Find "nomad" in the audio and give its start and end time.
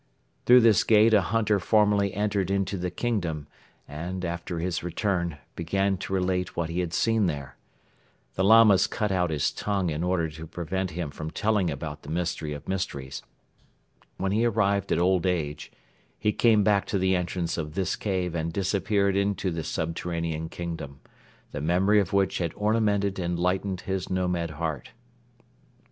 24.09-24.49